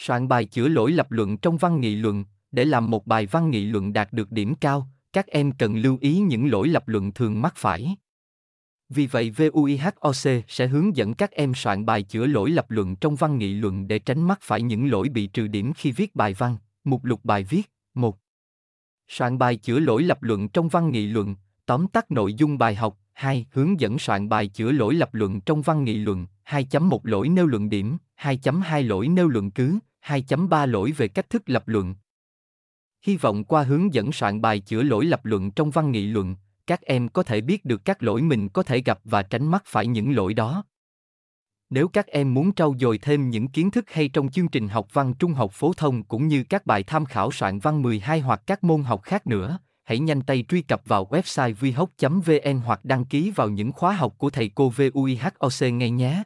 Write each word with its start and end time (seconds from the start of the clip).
Soạn 0.00 0.28
bài 0.28 0.44
chữa 0.44 0.68
lỗi 0.68 0.92
lập 0.92 1.12
luận 1.12 1.36
trong 1.36 1.56
văn 1.56 1.80
nghị 1.80 1.94
luận, 1.94 2.24
để 2.52 2.64
làm 2.64 2.90
một 2.90 3.06
bài 3.06 3.26
văn 3.26 3.50
nghị 3.50 3.64
luận 3.64 3.92
đạt 3.92 4.12
được 4.12 4.32
điểm 4.32 4.54
cao, 4.54 4.88
các 5.12 5.26
em 5.26 5.52
cần 5.52 5.76
lưu 5.76 5.98
ý 6.00 6.18
những 6.18 6.50
lỗi 6.50 6.68
lập 6.68 6.88
luận 6.88 7.12
thường 7.12 7.42
mắc 7.42 7.54
phải. 7.56 7.96
Vì 8.88 9.06
vậy 9.06 9.30
VUIHOC 9.30 10.44
sẽ 10.48 10.66
hướng 10.66 10.96
dẫn 10.96 11.14
các 11.14 11.30
em 11.30 11.54
soạn 11.54 11.86
bài 11.86 12.02
chữa 12.02 12.26
lỗi 12.26 12.50
lập 12.50 12.70
luận 12.70 12.96
trong 12.96 13.16
văn 13.16 13.38
nghị 13.38 13.54
luận 13.54 13.88
để 13.88 13.98
tránh 13.98 14.22
mắc 14.22 14.38
phải 14.42 14.62
những 14.62 14.90
lỗi 14.90 15.08
bị 15.08 15.26
trừ 15.26 15.46
điểm 15.46 15.72
khi 15.72 15.92
viết 15.92 16.14
bài 16.14 16.34
văn. 16.34 16.56
Mục 16.84 17.04
lục 17.04 17.20
bài 17.24 17.44
viết 17.44 17.70
1. 17.94 18.18
Soạn 19.08 19.38
bài 19.38 19.56
chữa 19.56 19.78
lỗi 19.78 20.02
lập 20.02 20.22
luận 20.22 20.48
trong 20.48 20.68
văn 20.68 20.90
nghị 20.90 21.06
luận, 21.06 21.36
tóm 21.66 21.86
tắt 21.88 22.10
nội 22.10 22.34
dung 22.34 22.58
bài 22.58 22.74
học 22.74 22.98
2. 23.12 23.46
Hướng 23.52 23.80
dẫn 23.80 23.98
soạn 23.98 24.28
bài 24.28 24.48
chữa 24.48 24.72
lỗi 24.72 24.94
lập 24.94 25.14
luận 25.14 25.40
trong 25.40 25.62
văn 25.62 25.84
nghị 25.84 25.94
luận 25.94 26.26
2.1 26.46 27.00
lỗi 27.02 27.28
nêu 27.28 27.46
luận 27.46 27.68
điểm 27.68 27.98
2.2 28.20 28.86
lỗi 28.86 29.08
nêu 29.08 29.28
luận 29.28 29.50
cứ 29.50 29.78
2.3 30.08 30.66
lỗi 30.66 30.92
về 30.92 31.08
cách 31.08 31.30
thức 31.30 31.42
lập 31.46 31.68
luận 31.68 31.94
Hy 33.02 33.16
vọng 33.16 33.44
qua 33.44 33.62
hướng 33.62 33.94
dẫn 33.94 34.12
soạn 34.12 34.40
bài 34.40 34.60
chữa 34.60 34.82
lỗi 34.82 35.04
lập 35.04 35.24
luận 35.24 35.50
trong 35.50 35.70
văn 35.70 35.90
nghị 35.92 36.06
luận, 36.06 36.36
các 36.66 36.82
em 36.82 37.08
có 37.08 37.22
thể 37.22 37.40
biết 37.40 37.64
được 37.64 37.84
các 37.84 38.02
lỗi 38.02 38.22
mình 38.22 38.48
có 38.48 38.62
thể 38.62 38.80
gặp 38.80 38.98
và 39.04 39.22
tránh 39.22 39.46
mắc 39.46 39.62
phải 39.66 39.86
những 39.86 40.16
lỗi 40.16 40.34
đó. 40.34 40.64
Nếu 41.70 41.88
các 41.88 42.06
em 42.06 42.34
muốn 42.34 42.54
trau 42.54 42.74
dồi 42.80 42.98
thêm 42.98 43.30
những 43.30 43.48
kiến 43.48 43.70
thức 43.70 43.90
hay 43.90 44.08
trong 44.08 44.30
chương 44.30 44.48
trình 44.48 44.68
học 44.68 44.88
văn 44.92 45.14
trung 45.18 45.32
học 45.32 45.50
phổ 45.52 45.72
thông 45.72 46.02
cũng 46.02 46.28
như 46.28 46.44
các 46.44 46.66
bài 46.66 46.82
tham 46.82 47.04
khảo 47.04 47.32
soạn 47.32 47.58
văn 47.58 47.82
12 47.82 48.20
hoặc 48.20 48.42
các 48.46 48.64
môn 48.64 48.82
học 48.82 49.02
khác 49.02 49.26
nữa, 49.26 49.58
hãy 49.84 49.98
nhanh 49.98 50.22
tay 50.22 50.44
truy 50.48 50.62
cập 50.62 50.82
vào 50.84 51.06
website 51.10 51.54
vihoc.vn 51.54 52.60
hoặc 52.64 52.84
đăng 52.84 53.04
ký 53.04 53.32
vào 53.36 53.48
những 53.48 53.72
khóa 53.72 53.92
học 53.92 54.14
của 54.18 54.30
thầy 54.30 54.50
cô 54.54 54.68
VUIHOC 54.70 55.72
ngay 55.72 55.90
nhé. 55.90 56.22